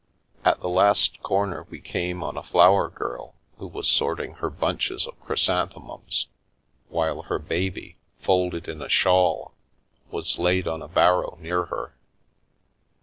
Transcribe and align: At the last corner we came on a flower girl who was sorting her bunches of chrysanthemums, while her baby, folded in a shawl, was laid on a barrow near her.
At 0.43 0.59
the 0.61 0.67
last 0.67 1.21
corner 1.21 1.67
we 1.69 1.79
came 1.79 2.23
on 2.23 2.35
a 2.35 2.41
flower 2.41 2.89
girl 2.89 3.35
who 3.59 3.67
was 3.67 3.87
sorting 3.87 4.33
her 4.37 4.49
bunches 4.49 5.05
of 5.05 5.19
chrysanthemums, 5.21 6.25
while 6.89 7.21
her 7.21 7.37
baby, 7.37 7.97
folded 8.19 8.67
in 8.67 8.81
a 8.81 8.89
shawl, 8.89 9.53
was 10.09 10.39
laid 10.39 10.67
on 10.67 10.81
a 10.81 10.87
barrow 10.87 11.37
near 11.39 11.65
her. 11.65 11.93